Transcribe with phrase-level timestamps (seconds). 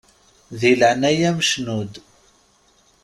[0.59, 1.93] Di leɛnaya-m cnu-d!